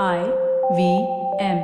I 0.00 0.20
V 0.76 0.82
M. 1.38 1.58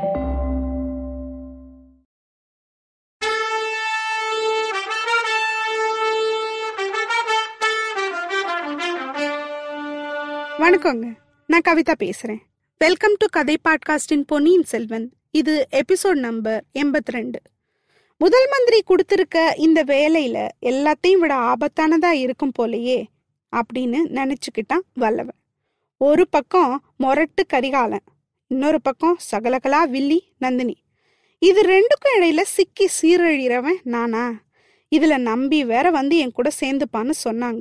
வணக்கங்க. 10.59 11.17
நான் 11.47 11.61
கவிதா 11.69 11.95
பேசுறேன். 11.99 12.41
வெல்கம் 12.79 13.15
டு 13.17 13.27
கதை 13.31 13.57
பாட்காஸ்டின் 13.69 14.25
பொன்னியின் 14.27 14.63
செல்வன். 14.63 15.13
இது 15.31 15.69
எபிசோட் 15.73 16.21
நம்பர் 16.27 16.65
எண்பத்தி 16.75 17.17
ரெண்டு 17.17 17.41
முதல் 18.19 18.49
மந்திரி 18.51 18.83
கொடுத்திருக்க 18.83 19.55
இந்த 19.57 19.85
வேலையில 19.85 20.49
எல்லாத்தையும் 20.73 21.25
விட 21.25 21.35
ஆபத்தானதா 21.53 22.13
இருக்கும் 22.27 22.53
போலயே 22.59 23.01
அப்படின்னு 23.53 24.03
நினைச்சுக்கிட்டான் 24.21 24.87
வல்லவன். 24.95 25.41
ஒரு 25.97 26.29
பக்கம் 26.29 26.85
மொரட்டு 26.99 27.45
கரிகாலன். 27.49 28.07
இன்னொரு 28.51 28.81
பக்கம் 28.81 29.19
சகலகலா 29.31 29.89
வில்லி 29.89 30.33
நந்தினி. 30.39 30.77
இது 31.39 31.63
ரெண்டுக்கும் 31.63 32.21
இடையில 32.21 32.41
சிக்கி 32.43 32.89
சீரழிகிறவன் 33.03 33.79
நானா? 33.83 34.33
இதுல 34.97 35.17
நம்பி 35.17 35.65
வேற 35.65 35.91
வந்து 35.91 36.17
என் 36.17 36.33
கூட 36.33 36.51
சேர்ந்துப்பான்னு 36.61 37.11
சொன்னாங்க. 37.25 37.61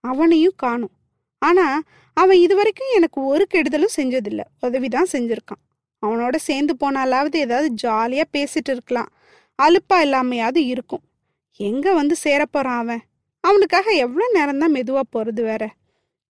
அவனையும் 0.00 0.52
காணும். 0.56 0.90
ஆனா 1.38 1.80
அவன் 2.14 2.36
இதுவரைக்கும் 2.36 2.86
எனக்கு 2.94 3.24
ஒரு 3.24 3.46
கெடுதலும் 3.54 3.96
செஞ்சதில்ல. 3.96 4.40
உதவிதான் 4.60 5.06
செஞ்சிருக்கான். 5.12 5.64
அவனோட 6.06 6.36
சேர்ந்து 6.36 6.76
போனாலாவது 6.80 7.36
ஏதாவது 7.36 7.74
ஜாலியா 7.82 8.22
பேசிட்டு 8.32 8.70
இருக்கலாம். 8.70 9.08
அலுப்பா 9.62 9.94
இல்லாமையாவது 9.94 10.56
இருக்கும். 10.56 11.02
எங்க 11.56 11.94
வந்து 11.94 12.16
சேரப்போறான் 12.24 12.76
அவன்? 12.76 13.00
அவனுக்காக 13.40 13.90
எவ்வளவு 13.90 14.34
நேரம்தான் 14.34 14.76
மெதுவா 14.78 15.00
போறது 15.16 15.42
வேற? 15.42 15.74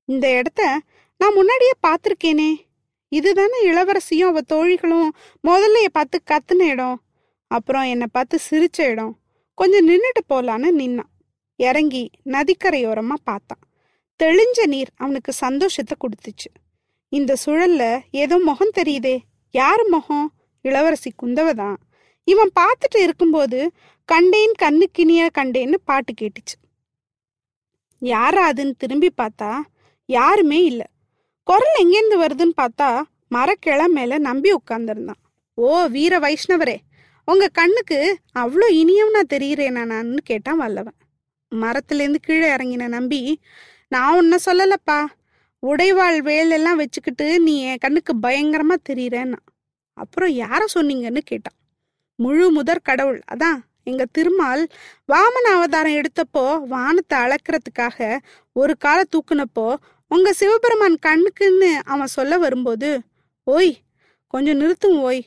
இந்த 0.05 0.37
இடத்த 0.37 0.81
நான் 1.19 1.35
முன்னாடியே 1.35 1.71
பார்த்துருக்கேனே. 1.87 2.69
இதுதானே 3.13 3.59
இளவரசியும் 3.73 4.31
அவ 4.33 4.41
தோழிகளும் 4.53 5.09
முதல்ல 5.45 5.87
பார்த்து 5.93 6.19
கத்துன 6.31 6.63
இடம் 6.67 6.99
அப்புறம் 7.51 7.83
என்னை 7.83 8.07
பார்த்து 8.13 8.37
சிரிச்ச 8.51 8.81
இடம். 8.81 9.15
கொஞ்சம் 9.55 9.87
நின்றுட்டு 9.89 10.23
போலான்னு 10.29 10.69
நின்னான். 10.79 11.11
இறங்கி 11.57 12.11
நதிக்கரையோரமா 12.25 13.17
பார்த்தான். 13.25 13.63
தெளிஞ்ச 14.21 14.67
நீர் 14.67 14.91
அவனுக்கு 14.97 15.33
சந்தோஷத்தை 15.33 15.95
கொடுத்துச்சு. 16.05 16.51
இந்த 17.13 17.35
சுழல்ல 17.45 17.85
ஏதோ 18.11 18.37
முகம் 18.39 18.77
தெரியுதே 18.77 19.17
யார் 19.55 19.85
முகம்? 19.87 20.29
இளவரசி 20.65 21.11
குந்தவதான் 21.23 21.77
இவன் 22.25 22.53
பார்த்துட்டு 22.61 22.99
இருக்கும்போது 23.03 23.71
கண்டேன் 24.05 24.55
கண்ணுக்கினிய 24.63 25.23
கண்டேன்னு 25.39 25.79
பாட்டு 25.85 26.13
கேட்டுச்சு. 26.21 26.57
யாரா 27.99 28.51
அதுன்னு 28.51 28.75
திரும்பி 28.79 29.11
பார்த்தா 29.23 29.51
யாருமே 30.09 30.59
இல்லை. 30.65 30.87
குரல் 31.47 31.79
எங்கேருந்து 31.83 32.17
வருதுன்னு 32.23 32.55
பார்த்தா 32.61 32.89
மரக்கிளை 33.35 33.87
மேல 33.87 34.19
நம்பி 34.19 34.51
உட்கார்ந்துருந்தான். 34.53 35.21
ஓ 35.55 35.85
வீர 35.87 36.19
வைஷ்ணவரே 36.19 36.77
உங்க 37.29 37.49
கண்ணுக்கு 37.53 37.99
அவ்வளோ 38.39 38.67
இனியவனா 38.73 39.23
தெரியுறேனா 39.35 39.83
நான்னு 39.93 40.21
கேட்டான் 40.25 40.57
வல்லவன். 40.57 40.99
மரத்துலேருந்து 41.53 42.21
கீழே 42.21 42.49
இறங்கின 42.55 42.89
நம்பி 42.89 43.21
நான் 43.89 44.17
ஒன்றும் 44.17 44.45
சொல்லலப்பா. 44.45 44.99
உடைவாள் 45.63 46.19
வேல் 46.19 46.51
எல்லாம் 46.51 46.77
வச்சுக்கிட்டு 46.77 47.27
நீ 47.41 47.55
என் 47.63 47.81
கண்ணுக்கு 47.81 48.13
பயங்கரமா 48.23 48.77
தெரியுறேன்னா. 48.89 49.41
அப்புறம் 49.93 50.33
யார 50.35 50.61
சொன்னீங்கன்னு 50.75 51.23
கேட்டான். 51.25 51.59
முழு 52.19 52.51
முதற் 52.51 52.87
கடவுள். 52.89 53.21
அதான் 53.33 53.59
எங்க 53.85 54.05
திருமால் 54.13 54.63
வாமன 55.13 55.47
அவதாரம் 55.57 55.99
எடுத்தப்போ 56.01 56.45
வானத்தை 56.67 57.19
அளக்கிறதுக்காக 57.19 58.19
ஒரு 58.53 58.77
காலை 58.77 59.05
தூக்குனப்போ 59.15 59.67
உங்க 60.11 60.33
சிவபெருமான் 60.33 60.97
கண்ணுக்குன்னு 61.07 61.71
அவன் 61.85 62.07
சொல்ல 62.07 62.39
வரும்போது 62.39 63.01
ஓய் 63.47 63.73
கொஞ்சம் 64.27 64.57
நிறுத்தும் 64.57 64.99
ஓய். 65.01 65.23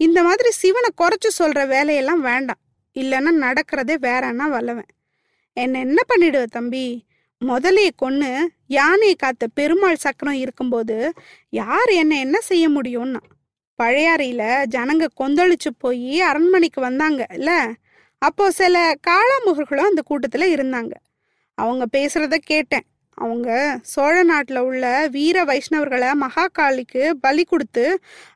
இந்த 0.00 0.22
மாதிரி 0.22 0.50
சிவனை 0.50 0.90
குறைச்சு 1.00 1.28
சொல்ற 1.38 1.68
வேலையெல்லாம் 1.68 2.20
வேண்டாம். 2.20 2.60
இல்லைன்னா 2.96 3.32
நடக்கிறதே 3.44 3.94
வேறன்னா 4.06 4.46
வல்லவன். 4.48 4.90
என்ன 5.56 5.78
என்ன 5.78 6.00
பண்ணிடுவ 6.08 6.44
தம்பி? 6.44 7.06
முதலையை 7.42 7.90
கொன்று 7.96 8.30
யானையை 8.66 9.14
காத்த 9.14 9.46
பெருமாள் 9.46 9.96
சக்கரம் 9.96 10.34
இருக்கும்போது 10.34 10.96
யார் 11.52 11.90
என்ன 11.92 12.18
என்ன 12.18 12.40
செய்ய 12.40 12.66
முடியும்னா 12.70 13.22
பழையாறையில 13.78 14.42
ஜனங்க 14.66 15.06
கொந்தளிச்சு 15.20 15.70
போய் 15.78 16.20
அரண்மனைக்கு 16.20 16.80
வந்தாங்க 16.80 17.26
இல்ல? 17.34 17.50
அப்போ 18.22 18.50
சில 18.50 18.76
காளாமுகர்களும் 19.08 19.90
அந்த 19.90 20.02
கூட்டத்துல 20.10 20.44
இருந்தாங்க. 20.56 20.92
அவங்க 21.58 21.84
பேசுறத 21.92 22.36
கேட்டேன். 22.44 22.86
அவங்க 23.18 23.48
சோழ 23.82 24.14
நாட்டில் 24.22 24.60
உள்ள 24.68 24.84
வீர 25.10 25.36
வைஷ்ணவர்களை 25.44 26.10
மகாகாளிக்கு 26.22 27.02
பலி 27.20 27.44
கொடுத்து 27.44 27.84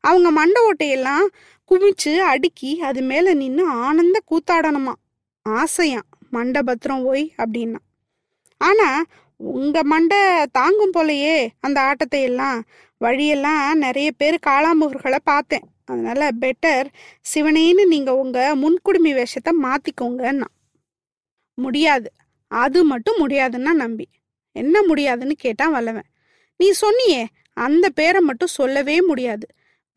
அவங்க 0.00 0.28
மண்ட 0.38 0.58
ஓட்டையெல்லாம் 0.68 1.26
குமிச்சு 1.70 2.12
அடுக்கி 2.32 2.70
அது 2.80 3.00
மேலே 3.02 3.32
நின்று 3.34 3.64
ஆனந்த 3.86 4.18
கூத்தாடணுமா 4.30 4.94
ஆசையாம். 5.46 6.08
மண்டை 6.30 6.60
பத்திரம் 6.62 7.04
ஓய் 7.04 7.24
அப்படின்னா. 7.42 7.80
ஆனால் 8.60 9.04
உங்கள் 9.40 9.88
மண்டை 9.92 10.20
தாங்கும் 10.52 10.94
போலயே 10.96 11.36
அந்த 11.60 11.78
ஆட்டத்தை 11.80 12.22
எல்லாம் 12.22 12.58
வழியெல்லாம் 13.00 13.74
நிறைய 13.74 14.08
பேர் 14.12 14.36
காளாமுகர்களை 14.46 15.20
பார்த்தேன். 15.24 15.66
அதனால 15.84 16.28
பெட்டர் 16.40 16.86
சிவனேன்னு 17.30 17.84
நீங்கள் 17.86 18.20
உங்கள் 18.22 18.58
முன்குடுமி 18.62 19.12
வேஷத்தை 19.14 19.52
மாற்றிக்கோங்கன்னா 19.62 20.48
முடியாது. 21.58 22.08
அது 22.50 22.78
மட்டும் 22.84 23.20
முடியாதுன்னா 23.22 23.72
நம்பி. 23.82 24.06
என்ன 24.52 24.82
முடியாதுன்னு 24.82 25.32
கேட்டான் 25.32 25.70
வல்லவன். 25.70 26.08
நீ 26.56 26.72
சொன்னியே 26.80 27.26
அந்த 27.52 27.88
பேரை 27.88 28.20
மட்டும் 28.20 28.48
சொல்லவே 28.48 29.00
முடியாது. 29.00 29.46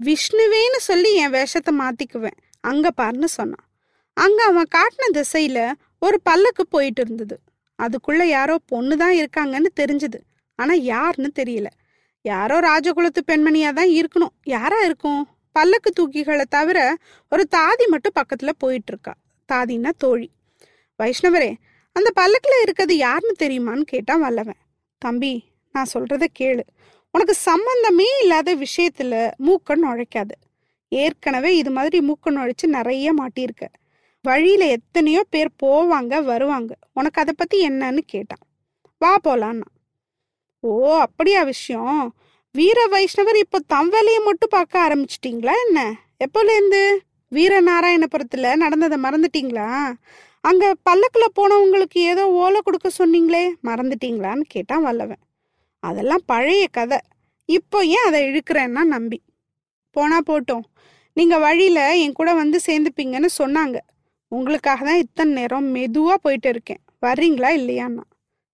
விஷ்ணுவேன்னு 0.03 0.78
சொல்லி 0.78 1.16
என் 1.16 1.30
வேஷத்தை 1.30 1.80
மாத்திக்குவேன் 1.80 2.40
அங்க 2.59 2.92
பாருன்னு 3.02 3.25
சொன்னான். 3.25 3.66
அங்க 4.13 4.44
அவன் 4.44 4.68
காட்டின 4.75 5.13
திசையில 5.13 5.72
ஒரு 6.00 6.22
பல்லக்கு 6.22 6.68
போயிட்டு 6.68 7.02
இருந்தது. 7.02 7.40
அதுக்குள்ள 7.81 8.24
யாரோ 8.24 8.58
பொண்ணு 8.66 8.97
தான் 8.97 9.13
இருக்காங்கன்னு 9.13 9.66
தெரிஞ்சது. 9.80 10.19
ஆனா 10.56 10.74
யாருன்னு 10.74 11.31
தெரியல. 11.40 11.66
யாரோ 12.22 12.59
ராஜகுலத்து 12.59 13.22
பெண்மணியா 13.28 13.74
தான் 13.74 13.88
இருக்கணும். 13.88 14.34
யாரா 14.44 14.80
இருக்கும்? 14.80 15.28
பல்லக்கு 15.52 15.92
தூக்கிகளை 16.00 16.44
தவிர 16.50 16.96
ஒரு 17.30 17.47
தாதி 17.56 17.88
மட்டும் 17.88 18.13
பக்கத்துல 18.19 18.50
போயிட்டு 18.58 18.92
இருக்கா. 18.92 19.13
தாதின்னா 19.53 19.90
தோழி. 19.97 20.31
வைஷ்ணவரே 21.03 21.56
அந்த 21.96 22.09
பல்லக்கில் 22.12 22.62
இருக்கிறது 22.62 22.98
யாருன்னு 22.98 23.36
தெரியுமான்னு 23.40 23.81
கேட்டான் 23.81 24.22
வல்லவன். 24.22 24.59
தம்பி 24.98 25.34
நான் 25.72 25.92
சொல்கிறத 25.94 26.26
கேளு. 26.40 26.64
உனக்கு 27.12 27.34
சம்பந்தமே 27.34 28.08
இல்லாத 28.22 28.56
விஷயத்தில் 28.56 29.12
மூக்க 29.46 29.76
நுழைக்காது. 29.76 30.36
ஏற்கனவே 30.88 31.56
இது 31.56 31.72
மாதிரி 31.72 32.08
மூக்க 32.08 32.30
நுழைச்சு 32.30 32.68
நிறைய 32.68 33.14
மாட்டியிருக்க. 33.14 33.66
வழியில் 34.22 34.66
எத்தனையோ 34.68 35.22
பேர் 35.30 35.50
போவாங்க 35.64 36.24
வருவாங்க. 36.24 36.74
உனக்கு 36.94 37.22
அதை 37.22 37.34
பற்றி 37.38 37.70
என்னன்னு 37.70 38.02
கேட்டான். 38.06 38.44
வா 38.98 39.20
போலான்னா. 39.24 39.70
ஓ 40.60 40.74
அப்படியா 40.98 41.44
விஷயம். 41.44 42.16
வீர 42.56 42.80
வைஷ்ணவர் 42.92 43.36
இப்போ 43.36 43.60
தம் 43.68 43.90
வேலையை 43.90 44.22
மட்டும் 44.24 44.54
பார்க்க 44.54 44.86
ஆரம்பிச்சிட்டிங்களா 44.88 45.54
என்ன? 45.66 45.80
எப்போலேருந்து? 46.25 46.81
வீரநாராயணபுரத்தில் 47.31 48.56
நடந்ததை 48.56 48.98
மறந்துட்டீங்களா? 49.02 49.94
அங்க 50.44 50.76
பல்லக்குல 50.90 51.26
போனவங்களுக்கு 51.40 52.00
ஏதோ 52.12 52.24
ஓலை 52.30 52.62
கொடுக்க 52.64 52.90
சொன்னீங்களே 52.98 53.44
மறந்துட்டீங்களான்னு 53.64 54.42
கேட்டான் 54.48 54.84
வல்லவன். 54.84 55.22
அதெல்லாம் 55.80 56.24
பழைய 56.26 56.68
கதை. 56.72 56.98
இப்போ 57.46 57.86
ஏன் 57.86 58.06
அதை 58.06 58.20
இழுக்கிறேன்னா 58.24 58.84
நம்பி. 58.84 59.22
போனா 59.96 60.20
போட்டோம். 60.30 60.64
நீங்க 61.14 61.38
வழியில 61.38 61.98
என் 61.98 62.12
கூட 62.12 62.34
வந்து 62.34 62.59
சேர்ந்துப்பீங்கன்னு 62.66 63.30
சொன்னாங்க. 63.38 63.78
உங்களுக்காக 64.28 64.86
தான் 64.86 64.98
இத்தனை 64.98 65.34
நேரம் 65.34 65.76
மெதுவா 65.76 66.14
போயிட்டு 66.14 66.50
இருக்கேன். 66.50 66.81
வர்றீங்களா 67.06 67.50
இல்லையான்னா? 67.60 68.04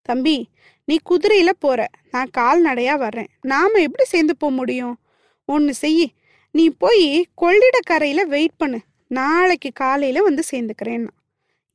தம்பி 0.02 0.50
நீ 0.86 0.96
குதிரையில 1.10 1.50
போற. 1.60 1.88
நான் 2.12 2.30
கால்நடையா 2.38 2.98
வர்றேன். 2.98 3.30
நாம 3.42 3.80
எப்படி 3.80 4.04
சேர்ந்து 4.04 4.38
போக 4.38 4.54
முடியும்? 4.54 5.00
ஒன்று 5.46 5.74
செய் 5.74 6.12
நீ 6.52 6.70
போய் 6.70 7.28
கொள்ளிடக்கரையில 7.42 8.22
வெயிட் 8.26 8.58
பண்ணு. 8.58 8.80
நாளைக்கு 9.08 9.72
காலையில 9.74 10.22
வந்து 10.22 10.44
சேர்ந்துக்கிறேன்னா. 10.52 11.14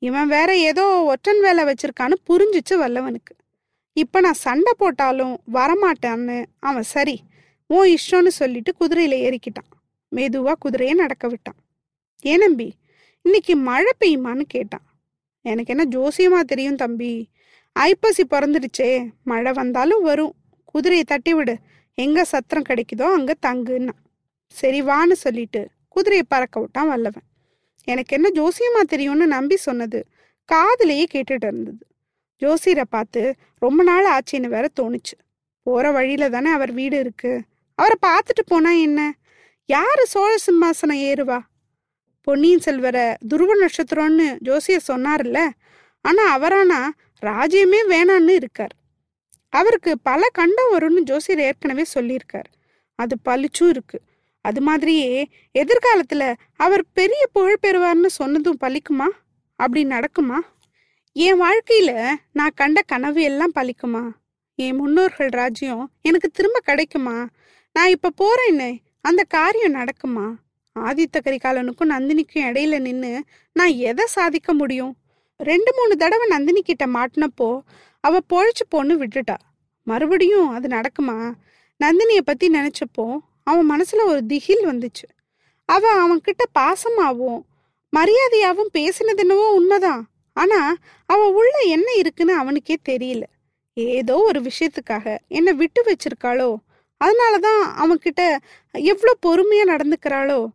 இவன் 0.04 0.28
வேற 0.28 0.56
ஏதோ 0.56 0.84
ஒற்றன் 1.02 1.40
வேலை 1.40 1.64
வச்சிருக்கான்னு 1.64 2.12
புரிஞ்சிச்சு 2.28 2.74
வல்லவனுக்கு. 2.74 3.34
இப்ப 3.92 4.20
நான் 4.20 4.42
சண்டை 4.46 4.72
போட்டாலும் 4.76 5.34
வரமாட்டான்னு 5.52 6.44
அவன் 6.60 6.82
சரி 6.82 7.16
ஓ 7.66 7.84
இஷ்டம்னு 7.84 8.26
சொல்லிட்டு 8.26 8.74
குதிரையில 8.80 9.16
ஏறிக்கிட்டான். 9.26 9.70
மெதுவா 10.16 10.52
குதிரையை 10.58 10.96
நடக்க 10.96 11.28
விட்டான். 11.28 11.54
ஏன் 12.20 12.58
இன்னைக்கு 13.22 13.56
மழை 13.56 13.92
பெய்யுமான்னு 14.00 14.40
கேட்டான். 14.40 14.84
எனக்கு 15.42 15.74
என்ன 15.76 15.84
ஜோசியமா 15.94 16.40
தெரியும் 16.44 16.76
தம்பி. 16.76 17.12
ஐப்பசி 17.72 18.24
பிறந்துடுச்சே. 18.30 18.90
மழை 19.24 19.52
வந்தாலும் 19.52 20.02
வரும். 20.02 20.34
குதிரையை 20.64 21.04
தட்டி 21.04 21.34
விடு. 21.34 21.56
எங்க 21.94 22.24
சத்திரம் 22.24 22.68
கிடைக்குதோ 22.68 23.06
அங்க 23.12 23.34
தங்குன்னா 23.46 23.96
சரி 24.46 24.82
வான்னு 24.82 25.12
சொல்லிட்டு 25.12 25.68
குதிரையை 25.88 26.26
பறக்க 26.28 26.60
விட்டான் 26.60 26.88
வல்லவன். 26.88 27.28
எனக்கு 27.84 28.16
என்ன 28.16 28.28
ஜோசியமா 28.34 28.81
தெரியும்னு 28.81 29.26
நம்பி 29.26 29.56
சொன்னது. 29.56 30.06
காதலையே 30.52 31.04
கேட்டுட்டு 31.14 31.46
இருந்தது. 31.46 31.86
ஜோசியரை 32.42 32.82
பார்த்து 32.88 33.34
ரொம்ப 33.58 33.82
நாள் 33.82 34.06
ஆச்சுன்னு 34.06 34.46
வேற 34.46 34.69
தோணுச்சு. 34.81 35.19
போற 35.62 35.90
வழியில 35.90 36.28
தானே 36.28 36.50
அவர் 36.50 36.72
வீடு 36.72 36.98
இருக்கு. 36.98 37.42
அவரை 37.75 37.96
பார்த்துட்டு 38.06 38.46
போனா 38.46 38.70
என்ன? 38.70 39.16
யாரு 39.66 40.06
சோழ 40.06 40.36
சிம்மாசனம் 40.46 41.02
ஏறுவா? 41.02 41.40
பொன்னியின் 42.20 42.58
செல்வரை 42.58 43.14
துருவ 43.28 43.66
நட்சத்திரம்னு 43.66 44.36
ஜோசியர் 44.38 44.84
சொன்னார்ல. 44.88 45.48
ஆனா 46.00 46.38
அவரானா 46.38 46.88
ராஜ்யமே 47.26 47.76
வேணான்னு 47.88 48.28
இருக்கார். 48.28 48.75
அவருக்கு 49.48 49.98
பல 50.00 50.28
கண்டம் 50.32 50.78
வரும்னு 50.78 51.00
ஜோசியர் 51.00 51.40
ஏற்கனவே 51.40 51.84
சொல்லியிருக்கார். 51.94 52.52
அது 52.94 53.16
பளிச்சும் 53.25 53.69
இருக்கு. 53.69 54.00
அது 54.44 54.61
மாதிரியே 54.61 55.29
எதிர்காலத்துல 55.58 56.35
அவர் 56.56 56.82
பெரிய 56.93 57.26
புகழ் 57.32 57.62
பெறுவார்னு 57.62 58.06
சொன்னதும் 58.06 58.58
பலிக்குமா? 58.61 59.08
அப்படி 59.56 59.82
நடக்குமா? 59.85 60.38
என் 61.12 61.41
வாழ்க்கையில 61.43 61.91
நான் 62.32 62.55
கண்ட 62.55 62.82
கனவு 62.82 63.20
எல்லாம் 63.23 63.55
பலிக்குமா? 63.55 64.02
என் 64.55 64.76
முன்னோர்கள் 64.76 65.29
ராஜ்யம் 65.29 65.91
எனக்கு 66.00 66.29
திரும்ப 66.29 66.61
கிடைக்குமா? 66.62 67.29
நான் 67.73 67.88
இப்ப 67.88 68.12
போறேன்னு 68.19 68.69
அந்த 69.00 69.23
காரியம் 69.23 69.75
நடக்குமா? 69.75 70.26
ஆதித்த 70.79 71.17
கரிகாலனுக்கும் 71.25 71.93
நந்தினிக்கும் 71.94 72.44
இடையில 72.49 72.79
நின்று 72.79 73.25
நான் 73.52 73.75
எதை 73.88 74.06
சாதிக்க 74.06 74.52
முடியும்? 74.55 74.96
ரெண்டு 75.37 75.75
மூணு 75.76 75.96
தடவை 75.96 76.26
நந்தினி 76.29 76.62
கிட்ட 76.62 76.87
மாட்டினப்போ 76.87 77.61
அவ 78.00 78.19
பொழைச்சு 78.32 78.64
போன்னு 78.70 79.05
விட்டுட்டா. 79.05 79.37
மறுபடியும் 79.87 80.49
அது 80.49 80.69
நடக்குமா? 80.69 81.19
நந்தினியை 81.81 82.25
பத்தி 82.25 82.49
நினைச்சப்போ 82.49 83.06
அவன் 83.44 83.69
மனசுல 83.70 84.05
ஒரு 84.05 84.26
திகில் 84.26 84.67
வந்துச்சு. 84.67 85.08
அவ 85.64 85.91
அவன் 86.02 86.20
கிட்ட 86.20 86.44
பாசமாகவும் 86.58 87.43
மரியாதையாகவும் 87.93 88.73
பேசினது 88.73 89.17
என்னவோ 89.17 89.52
உண்மைதான். 89.52 90.02
ஆனா 90.32 90.75
அவன் 91.06 91.32
உள்ள 91.32 91.58
என்ன 91.58 91.93
இருக்குன்னு 91.93 92.35
அவனுக்கே 92.35 92.76
தெரியல. 92.88 93.23
ஏதோ 93.75 94.17
ஒரு 94.17 94.41
விஷயத்துக்காக 94.41 95.17
என்னை 95.29 95.52
விட்டு 95.52 95.81
வச்சிருக்காளோ? 95.82 96.55
அதனாலதான் 97.05 97.62
அவன்கிட்ட 97.76 98.37
எவ்வளோ 98.73 99.12
பொறுமையா 99.26 99.64
நடந்துக்கிறாளோ? 99.69 100.46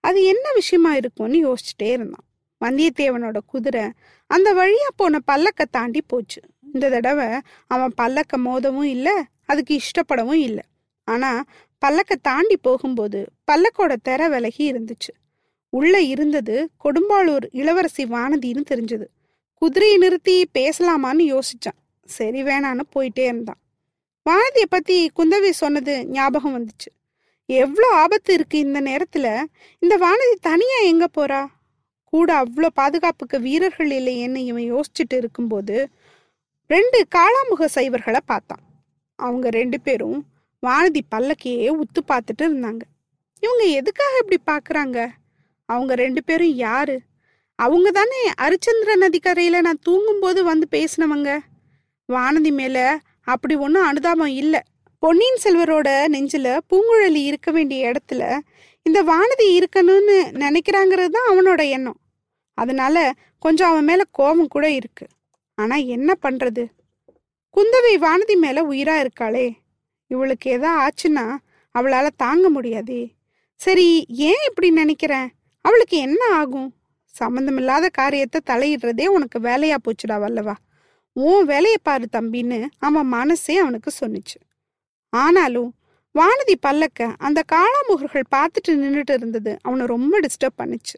அது 0.00 0.24
என்ன 0.24 0.52
விஷயமா 0.52 0.94
இருக்கும்னு 0.94 1.38
யோசிச்சுட்டே 1.48 1.90
இருந்தான். 1.90 2.26
வந்தியத்தேவனோட 2.60 3.36
குதிரை 3.46 3.84
அந்த 4.26 4.54
வழியா 4.54 4.90
போன 4.96 5.18
பல்லக்க 5.26 5.64
தாண்டி 5.70 6.02
போச்சு. 6.06 6.40
இந்த 6.74 6.88
தடவை 6.90 7.40
அவன் 7.66 7.94
பல்லக்க 7.96 8.36
மோதவும் 8.36 8.88
இல்லை 8.88 9.16
அதுக்கு 9.46 9.80
இஷ்டப்படவும் 9.80 10.42
இல்லை. 10.48 10.62
ஆனா 11.08 11.44
பல்லக்க 11.86 12.12
தாண்டி 12.22 12.56
போகும்போது 12.56 13.26
பல்லக்கோட 13.52 13.96
தெர 14.02 14.28
விலகி 14.28 14.72
இருந்துச்சு. 14.72 15.12
உள்ள 15.68 16.00
இருந்தது 16.00 16.70
கொடும்பாளூர் 16.84 17.46
இளவரசி 17.50 18.04
வானதின்னு 18.04 18.62
தெரிஞ்சது. 18.70 19.06
குதிரையை 19.54 19.98
நிறுத்தி 19.98 20.50
பேசலாமான்னு 20.58 21.24
யோசிச்சான். 21.34 21.78
சரி 22.04 22.42
வேணான்னு 22.42 22.80
போயிட்டே 22.94 23.24
இருந்தான். 23.24 23.60
வானதியை 24.30 24.68
பத்தி 24.68 25.10
குந்தவி 25.16 25.50
சொன்னது 25.50 26.06
ஞாபகம் 26.06 26.54
வந்துச்சு. 26.58 26.90
எவ்வளோ 27.46 27.88
ஆபத்து 27.92 28.34
இருக்கு 28.34 28.58
இந்த 28.58 28.80
நேரத்துல? 28.80 29.44
இந்த 29.78 29.94
வானதி 29.96 30.34
தனியா 30.40 30.78
எங்க 30.82 31.06
போறா? 31.18 31.46
கூட 32.04 32.42
அவ்வளோ 32.42 32.66
பாதுகாப்புக்கு 32.74 33.40
வீரர்கள் 33.40 33.90
இல்லையேன்னு 33.90 34.36
இவன் 34.36 34.72
யோசிச்சுட்டு 34.72 35.16
இருக்கும்போது 35.16 35.88
ரெண்டு 36.66 37.06
காளாமுக 37.14 37.68
சைவர்களை 37.74 38.20
பார்த்தான். 38.24 38.60
அவங்க 39.14 39.48
ரெண்டு 39.50 39.80
பேரும் 39.80 40.26
வானதி 40.66 41.00
பல்லக்கையே 41.14 41.68
உத்து 41.80 42.00
பார்த்துட்டு 42.08 42.42
இருந்தாங்க. 42.42 42.82
இவங்க 43.40 43.64
எதுக்காக 43.80 44.22
இப்படி 44.22 44.38
பார்க்குறாங்க? 44.50 45.08
அவங்க 45.66 45.94
ரெண்டு 45.94 46.24
பேரும் 46.24 46.54
யாரு? 46.54 46.96
அவங்க 47.54 47.90
தானே 47.90 48.20
அரிச்சந்திர 48.40 48.90
நதிக்கரையில 49.00 49.60
நான் 49.60 49.80
தூங்கும்போது 49.82 50.44
வந்து 50.44 50.66
பேசினவங்க. 50.70 51.30
வானதி 52.08 52.52
மேல 52.52 52.98
அப்படி 53.22 53.54
ஒன்றும் 53.54 53.86
அனுதாபம் 53.86 54.34
இல்லை. 54.42 54.60
பொன்னியின் 55.02 55.42
செல்வரோட 55.44 56.08
நெஞ்சில் 56.08 56.50
பூங்குழலி 56.70 57.22
இருக்க 57.24 57.50
வேண்டிய 57.50 57.92
இடத்துல 57.92 58.38
இந்த 58.86 59.02
வானதி 59.02 59.46
இருக்கணும்னு 59.58 60.16
நினைக்கிறாங்கிறது 60.44 61.08
தான் 61.08 61.30
அவனோட 61.30 61.62
எண்ணம். 61.68 61.98
அதனால 62.58 63.12
கொஞ்சம் 63.38 63.70
அவன் 63.70 63.84
மேலே 63.84 64.04
கோபம் 64.10 64.48
கூட 64.48 64.70
இருக்கு. 64.70 65.06
ஆனால் 65.54 65.84
என்ன 65.84 66.10
பண்ணுறது 66.22 66.64
குந்தவை 67.54 67.94
வானதி 68.06 68.36
மேலே 68.36 68.60
உயிராக 68.60 69.02
இருக்காளே. 69.04 69.46
இவளுக்கு 70.08 70.58
எதா 70.58 70.72
ஆச்சுன்னா 70.84 71.26
அவளால் 71.74 72.16
தாங்க 72.16 72.48
முடியாதே. 72.48 73.02
சரி 73.60 74.04
ஏன் 74.08 74.44
இப்படி 74.48 74.70
நினைக்கிறேன்? 74.70 75.28
அவளுக்கு 75.64 75.96
என்ன 75.96 76.22
ஆகும்? 76.34 76.70
சம்மந்தமில்லாத 77.14 77.88
காரியத்தை 77.88 78.40
தலையிடுறதே 78.50 79.06
உனக்கு 79.06 79.38
வேலையா 79.38 79.76
போச்சுடா 79.84 80.16
வல்லவா? 80.24 80.54
உன் 81.12 81.44
வேலையை 81.44 81.78
பாரு 81.82 82.08
தம்பின்னு 82.12 82.66
அவன் 82.78 83.06
மனசே 83.06 83.56
அவனுக்கு 83.56 83.90
சொன்னுச்சு. 84.00 84.38
ஆனாலும் 85.12 85.70
வானதி 86.14 86.54
பல்லக்க 86.66 87.14
அந்த 87.18 87.42
காளாமுகர்கள் 87.52 88.30
பார்த்துட்டு 88.36 88.68
நின்றுட்டு 88.68 89.12
இருந்தது 89.12 89.58
அவனை 89.62 89.86
ரொம்ப 89.86 90.20
டிஸ்டர்ப் 90.20 90.58
பண்ணுச்சு. 90.58 90.96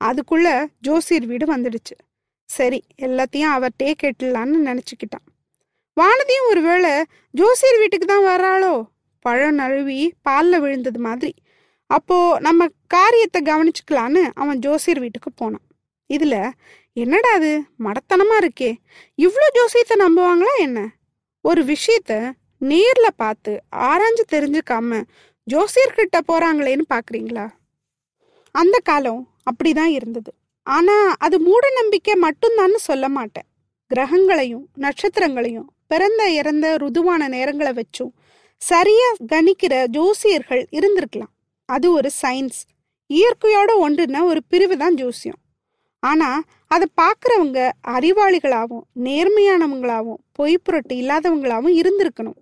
அதுக்குள்ள 0.00 0.66
ஜோசியர் 0.80 1.26
வீடு 1.26 1.46
வந்துடுச்சு. 1.56 1.96
சரி 2.44 2.80
எல்லாத்தையும் 2.98 3.52
அவர்கிட்டே 3.56 3.92
கேட்டுடலான்னு 4.02 4.58
நினச்சிக்கிட்டான். 4.68 5.26
வானதியும் 6.00 6.48
ஒருவேளை 6.48 7.04
ஜோசியர் 7.30 7.78
வீட்டுக்கு 7.78 8.06
தான் 8.06 8.24
வர்றாளோ? 8.24 8.84
பழம் 9.20 9.54
நழுவி 9.54 10.14
பாலில் 10.22 10.60
விழுந்தது 10.60 10.98
மாதிரி. 10.98 11.34
அப்போ 11.86 12.36
நம்ம 12.40 12.66
காரியத்தை 12.86 13.42
கவனிச்சுக்கலான்னு 13.42 14.30
அவன் 14.34 14.58
ஜோசியர் 14.58 14.98
வீட்டுக்கு 14.98 15.32
போனான். 15.32 15.66
இதில் 16.06 16.52
என்னடா 16.92 17.32
அது? 17.32 17.64
மடத்தனமா 17.78 18.36
இருக்கே. 18.42 18.74
இவ்வளோ 19.18 19.46
ஜோசியத்தை 19.52 19.96
நம்புவாங்களா 19.98 20.54
என்ன? 20.58 20.88
ஒரு 21.40 21.64
விஷயத்த 21.64 22.32
நேரில் 22.58 23.16
பார்த்து 23.16 23.62
ஆராய்ஞ்சு 23.76 24.24
தெரிஞ்சுக்காம 24.30 25.02
ஜோசியர்கிட்ட 25.50 26.18
போறாங்களேன்னு 26.32 26.84
பாக்குறீங்களா? 26.94 27.48
அந்த 28.50 28.78
காலம் 28.84 29.28
அப்படிதான் 29.50 29.92
இருந்தது. 29.98 30.34
ஆனா 30.62 31.14
அது 31.18 31.40
மூட 31.40 31.70
நம்பிக்கை 31.70 32.14
மட்டும்தான்னு 32.22 32.74
சொல்ல 32.74 33.08
மாட்டேன். 33.08 33.46
கிரகங்களையும் 33.94 34.66
நட்சத்திரங்களையும் 34.78 35.71
பிறந்த 35.92 36.22
இறந்த 36.40 36.66
ருதுவான 36.82 37.28
நேரங்களை 37.36 37.72
வச்சும் 37.80 38.12
சரியா 38.62 39.08
கணிக்கிற 39.32 39.74
ஜோசியர்கள் 39.96 40.62
இருந்திருக்கலாம். 40.78 41.32
அது 41.68 41.86
ஒரு 41.98 42.10
சயின்ஸ் 42.22 42.60
இயற்கையோட 43.10 43.70
ஒன்றுன 43.84 44.22
ஒரு 44.30 44.40
பிரிவு 44.50 44.76
தான் 44.82 44.96
ஜோசியம். 45.00 45.38
ஆனா 46.02 46.28
அதை 46.74 46.86
பார்க்குறவங்க 47.00 47.58
அறிவாளிகளாகவும் 47.96 48.86
நேர்மையானவங்களாகவும் 49.06 50.20
பொய் 50.38 50.56
புரட்டு 50.64 50.94
இல்லாதவங்களாகவும் 51.02 51.76
இருந்திருக்கணும். 51.80 52.38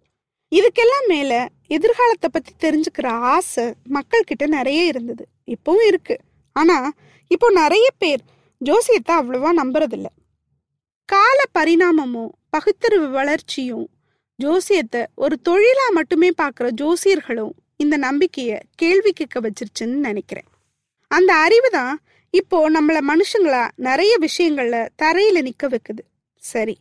இதுக்கெல்லாம் 0.52 1.06
மேல 1.12 1.32
எதிர்காலத்தை 1.76 2.28
பத்தி 2.32 2.52
தெரிஞ்சுக்கிற 2.64 3.08
ஆசை 3.34 3.66
மக்கள்கிட்ட 3.96 4.46
நிறைய 4.56 4.80
இருந்தது. 4.92 5.24
இப்பவும் 5.54 5.86
இருக்கு. 5.90 6.16
ஆனா 6.56 6.78
இப்போ 7.34 7.48
நிறைய 7.62 7.86
பேர் 8.02 8.22
ஜோசியத்தை 8.60 9.14
அவ்வளவா 9.20 9.50
நம்புறதில்ல. 9.60 10.08
கால 11.12 11.38
பரிணாமமும் 11.58 12.32
பகுத்தறிவு 12.50 13.08
வளர்ச்சியும் 13.08 13.86
ஜோசியத்தை 14.38 15.00
ஒரு 15.14 15.36
தொழிலா 15.48 15.86
மட்டுமே 15.92 16.28
பார்க்குற 16.42 16.66
ஜோசியர்களும் 16.80 17.54
இந்த 17.76 17.96
நம்பிக்கைய 17.98 18.60
கேள்வி 18.74 19.12
கேட்க 19.12 19.40
வச்சிருச்சுன்னு 19.40 19.98
நினைக்கிறேன். 20.08 20.48
அந்த 21.10 21.30
அறிவு 21.34 21.70
தான் 21.70 21.94
இப்போ 22.34 22.58
நம்மள 22.70 22.98
மனுஷங்களா 23.10 23.62
நிறைய 23.86 24.12
விஷயங்கள்ல 24.20 24.76
தரையில 25.02 25.42
நிக்க 25.48 25.68
வைக்குது. 25.74 26.02
சரி 26.42 26.76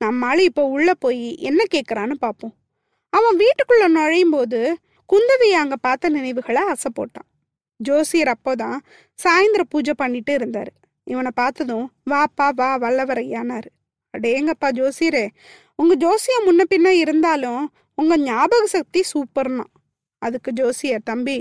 நம்மால 0.00 0.38
இப்போ 0.38 0.64
உள்ள 0.64 0.94
போய் 0.94 1.24
என்ன 1.40 1.64
கேட்குறான்னு 1.74 2.16
பார்ப்போம் 2.18 2.54
அவன் 3.12 3.36
வீட்டுக்குள்ள 3.36 3.88
நுழையும் 3.88 4.30
போது 4.30 4.60
குந்தவியை 5.08 5.58
அங்க 5.62 5.76
பார்த்த 5.76 6.08
நினைவுகளை 6.08 6.62
அசை 6.72 6.92
போட்டான் 7.00 7.28
ஜோசியர் 7.80 8.32
அப்போதான் 8.34 8.78
சாயந்தர 9.18 9.62
பூஜை 9.68 9.94
பண்ணிட்டு 9.96 10.32
இருந்தாரு. 10.38 10.72
இவனை 11.06 11.30
பார்த்ததும் 11.34 11.86
வாப்பா 12.10 12.46
வா 12.54 12.78
வல்லவரையானாரு. 12.78 13.70
அடேங்கப்பா 14.14 14.68
ஜோசியரே 14.78 15.28
உங்க 15.74 15.94
ஜோசியம் 15.94 16.46
முன்ன 16.46 16.62
பின்ன 16.74 16.88
இருந்தாலும் 17.02 17.62
உங்க 17.94 18.16
ஞாபக 18.16 18.66
சக்தி 18.66 19.00
சூப்பர்னா. 19.12 19.64
அதுக்கு 20.18 20.52
ஜோசியர் 20.52 21.02
தம்பி 21.04 21.38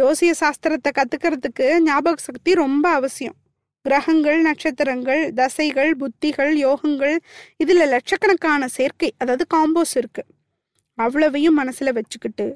ஜோசிய 0.00 0.32
சாஸ்திரத்தை 0.40 0.90
கத்துக்கிறதுக்கு 0.98 1.66
ஞாபக 1.80 2.16
சக்தி 2.22 2.52
ரொம்ப 2.54 2.86
அவசியம். 2.88 3.36
கிரகங்கள் 3.84 4.40
நட்சத்திரங்கள் 4.40 5.22
தசைகள் 5.32 5.90
புத்திகள் 5.96 6.52
யோகங்கள் 6.66 7.16
இதில் 7.56 7.88
லட்சக்கணக்கான 7.88 8.68
சேர்க்கை 8.68 9.10
அதாவது 9.18 9.44
காம்போஸ் 9.54 9.94
இருக்கு. 9.94 10.22
அவ்வளவையும் 10.98 11.54
மனசில் 11.54 11.92
வச்சுக்கிட்டு 11.92 12.46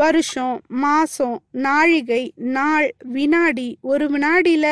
வருஷம் 0.00 0.60
மாசம் 0.68 1.36
நாழிகை 1.50 2.22
நாள் 2.56 2.88
வினாடி. 3.14 3.68
ஒரு 3.80 4.04
வினாடியில 4.10 4.66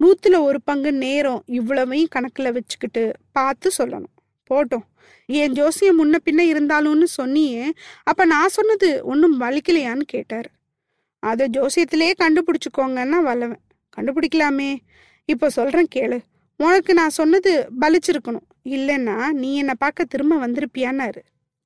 நூத்துல 0.00 0.36
ஒரு 0.40 0.58
பங்கு 0.64 0.92
நேரம் 0.92 1.42
இவ்வளவையும் 1.46 2.12
கணக்குல 2.14 2.52
வச்சுக்கிட்டு 2.52 3.02
பார்த்து 3.32 3.70
சொல்லணும். 3.78 4.12
போட்டோம். 4.50 4.86
என் 5.26 5.52
ஜோசியம் 5.52 5.98
முன்ன 5.98 6.16
பின்ன 6.26 6.42
இருந்தாலும்னு 6.52 7.06
சொன்னியே 7.16 7.64
அப்ப 8.02 8.24
நான் 8.24 8.48
சொன்னது 8.48 8.88
ஒன்றும் 9.04 9.40
வலிக்கலையான்னு 9.40 10.04
கேட்டார். 10.06 10.48
அதை 11.22 11.50
ஜோசியத்திலே 11.58 12.10
கண்டுபிடிச்சுக்கோங்கன்னா 12.18 13.22
வல்லவன். 13.22 13.64
கண்டுபிடிக்கலாமே. 13.96 14.70
இப்போ 15.24 15.46
சொல்றேன் 15.50 15.92
கேளு. 15.94 16.18
உனக்கு 16.56 16.92
நான் 16.94 17.16
சொன்னது 17.20 17.52
பலிச்சிருக்கணும். 17.80 18.46
இல்லைன்னா 18.64 19.16
நீ 19.42 19.56
என்னை 19.56 19.74
பார்க்க 19.78 20.04
திரும்ப 20.04 20.34
வந்திருப்பியான்னாரு. 20.46 21.20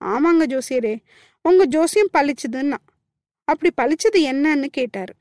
ஆமாங்க 0.04 0.44
ஜோசியரே. 0.46 0.94
உங்க 1.42 1.64
ஜோசியம் 1.64 2.12
பழிச்சுதுன்னா 2.18 2.80
அப்படி 3.52 3.70
பழிச்சது 3.80 4.18
என்னன்னு 4.32 4.68
கேட்டார். 4.70 5.12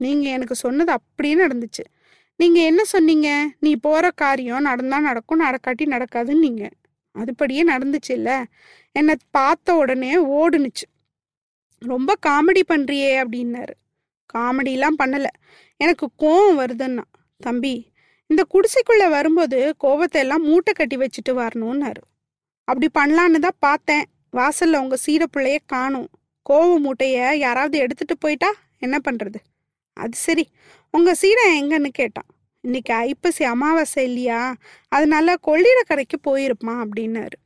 நீங்க 0.00 0.26
எனக்கு 0.28 0.54
சொன்னது 0.54 0.92
அப்படியே 0.92 1.34
நடந்துச்சு. 1.36 1.84
நீங்க 2.40 2.58
என்ன 2.60 2.82
சொன்னீங்க? 2.84 3.28
நீ 3.60 3.70
போற 3.76 4.10
காரியம் 4.10 4.62
நடந்தா 4.62 4.98
நடக்கும் 5.00 5.42
நடக்காட்டி 5.44 5.84
நடக்காதுன்னு 5.84 6.44
நீங்க 6.46 6.64
அதுபடியே 7.14 7.62
நடந்துச்சு 7.72 8.12
இல்ல. 8.12 8.30
என்னை 8.92 9.14
பார்த்த 9.30 9.74
உடனே 9.74 10.12
ஓடுனுச்சு. 10.38 10.86
ரொம்ப 11.82 12.14
காமெடி 12.26 12.62
பண்றியே 12.68 13.12
அப்படின்னாரு. 13.24 13.74
காமெடிலாம் 14.34 14.98
பண்ணல. 15.02 15.26
எனக்கு 15.80 16.06
கோவம் 16.18 16.58
வருதுன்னா 16.60 17.06
தம்பி 17.36 17.74
இந்த 18.30 18.42
குடிசைக்குள்ள 18.54 19.04
வரும்போது 19.08 19.58
கோவத்தை 19.84 20.20
எல்லாம் 20.24 20.42
மூட்டை 20.42 20.72
கட்டி 20.72 20.96
வச்சுட்டு 20.96 21.32
வரணும்னாரு. 21.32 22.02
அப்படி 22.68 22.88
பண்ணலான்னு 22.98 23.38
தான் 23.38 23.60
பார்த்தேன். 23.66 24.04
வாசல்ல 24.32 24.76
உங்க 24.82 24.96
சீட 25.06 25.24
பிள்ளைய 25.36 25.58
காணும். 25.66 26.08
கோவ 26.52 26.76
மூட்டைய 26.84 27.34
யாராவது 27.34 27.78
எடுத்துட்டு 27.78 28.18
போயிட்டா 28.18 28.52
என்ன 28.78 28.98
பண்றது? 29.10 29.34
அது 29.92 30.10
சரி. 30.12 30.48
உங்க 30.90 31.14
சீடை 31.14 31.62
எங்கன்னு 31.62 31.88
கேட்டான். 31.88 32.24
இன்னைக்கு 32.60 32.94
ஐப்பசி 32.94 33.44
அமாவாசை 33.44 34.04
இல்லையா? 34.04 34.54
அதனால 34.88 35.34
கொள்ளிடக்கரைக்கு 35.46 36.16
போயிருப்பான் 36.26 36.84
அப்படின்னாரு. 36.84 37.38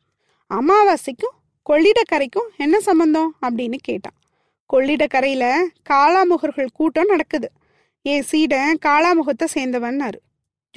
அமாவாசைக்கும் 0.54 1.37
கொள்ளிடக்கரைக்கும் 1.70 2.49
என்ன 2.56 2.80
சம்பந்தம்? 2.80 3.37
அப்படின்னு 3.46 3.75
கேட்டான். 3.80 4.14
கொள்ளிடக்கரையில 4.73 5.62
காளாமுகர்கள் 5.90 6.66
கூட்டம் 6.73 7.06
நடக்குது. 7.06 7.50
என் 8.02 8.23
சீடன் 8.23 8.78
காளாமுகத்தை 8.87 9.46
சேர்ந்தவன்னாரு. 9.54 10.18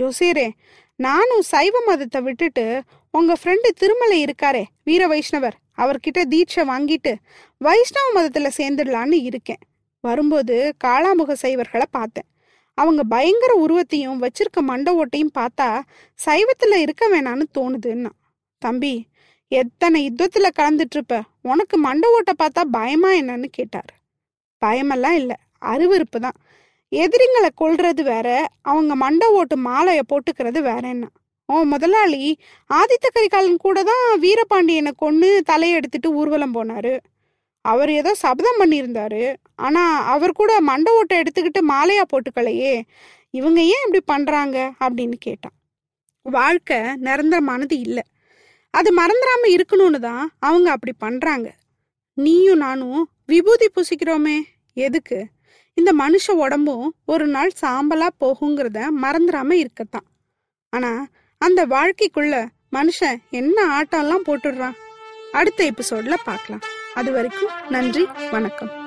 ஜோசியரே 0.01 0.49
நானும் 0.95 1.41
சைவ 1.41 1.79
மதத்தை 1.85 2.21
விட்டுட்டு 2.21 2.81
உங்க 3.17 3.33
ஃப்ரெண்டு 3.39 3.67
திருமலை 3.81 4.17
இருக்காரே 4.23 4.63
வீர 4.83 5.03
வைஷ்ணவர் 5.07 5.55
அவர்கிட்ட 5.77 6.19
தீட்சை 6.33 6.63
வாங்கிட்டு 6.71 7.11
வைஷ்ணவ 7.61 8.07
மதத்துல 8.15 8.47
சேர்ந்துடலான்னு 8.57 9.17
இருக்கேன். 9.29 9.61
வரும்போது 10.03 10.55
காளாமுக 10.83 11.35
சைவர்களை 11.43 11.87
பார்த்தேன். 11.91 12.27
அவங்க 12.77 13.01
பயங்கர 13.13 13.51
உருவத்தையும் 13.55 14.21
வச்சிருக்க 14.23 14.59
மண்ட 14.69 14.89
ஓட்டையும் 15.01 15.35
பார்த்தா 15.39 15.67
சைவத்துல 16.25 16.79
இருக்க 16.85 17.03
வேணான்னு 17.13 17.45
தோணுதுன்னா. 17.57 18.11
தம்பி 18.61 18.93
எத்தனை 19.51 19.99
யுத்தத்துல 20.07 20.47
கலந்துட்டு 20.59 20.97
இருப்ப 20.97 21.21
உனக்கு 21.51 21.75
மண்ட 21.83 22.05
ஓட்டை 22.15 22.33
பார்த்தா 22.41 22.63
பயமா 22.77 23.11
என்னன்னு 23.19 23.49
கேட்டார். 23.57 23.91
பயமெல்லாம் 24.61 25.17
இல்லை 25.21 25.37
அருவருப்பு 25.65 26.19
தான் 26.25 26.37
எதிரிங்களை 26.91 27.49
கொள்றது 27.61 28.03
வேற 28.11 28.27
அவங்க 28.71 28.93
மண்ட 29.03 29.23
ஓட்டு 29.39 29.55
மாலையை 29.67 30.03
போட்டுக்கிறது 30.11 30.59
வேற 30.69 30.83
என்ன 30.87 31.07
ஓ 31.49 31.61
முதலாளி. 31.63 32.23
ஆதித்த 32.73 33.07
கரிகாலன் 33.13 33.57
கூட 33.57 33.83
தான் 33.83 34.05
வீரபாண்டியனை 34.19 34.91
கொன்று 34.95 35.43
தலையெடுத்துட்டு 35.51 36.07
ஊர்வலம் 36.07 36.55
போனாரு. 36.55 36.99
அவர் 37.61 37.89
ஏதோ 37.89 38.15
சபதம் 38.15 38.59
பண்ணியிருந்தாரு. 38.59 39.35
ஆனா 39.55 39.83
அவர் 40.05 40.31
கூட 40.31 40.51
மண்ட 40.61 40.89
ஓட்டை 40.89 41.21
எடுத்துக்கிட்டு 41.21 41.61
மாலையா 41.69 42.03
போட்டுக்கலையே. 42.13 42.81
இவங்க 43.29 43.61
ஏன் 43.61 43.83
இப்படி 43.85 44.01
பண்றாங்க? 44.05 44.57
அப்படின்னு 44.79 45.17
கேட்டான். 45.19 45.55
வாழ்க்கை 46.21 46.77
நிரந்தரமானது 46.77 47.75
இல்லை. 47.85 48.03
அது 48.73 48.89
மறந்துடாம 49.01 49.43
இருக்கணும்னு 49.45 49.99
தான் 49.99 50.31
அவங்க 50.39 50.71
அப்படி 50.71 50.93
பண்றாங்க. 50.97 51.47
நீயும் 52.17 52.57
நானும் 52.57 53.09
விபூதி 53.25 53.67
பூசிக்கிறோமே. 53.67 54.37
எதுக்கு? 54.73 55.25
இந்த 55.73 55.93
மனுஷ 55.99 56.31
உடம்பும் 56.31 56.95
ஒரு 57.05 57.27
நாள் 57.27 57.51
சாம்பலா 57.61 58.07
போகுங்கிறத 58.19 58.79
மறந்துடாம 59.01 59.51
இருக்கத்தான். 59.51 60.07
ஆனா 60.73 60.91
அந்த 61.37 61.67
வாழ்க்கைக்குள்ள 61.67 62.47
மனுஷன் 62.71 63.17
என்ன 63.29 63.81
ஆட்டம்லாம் 63.81 64.23
போட்டுடுறான்? 64.25 64.75
அடுத்த 65.31 65.71
எபிசோட்ல 65.71 66.13
பார்க்கலாம். 66.25 66.61
அது 66.93 67.11
வரைக்கும் 67.11 67.49
நன்றி 67.69 68.07
வணக்கம். 68.31 68.86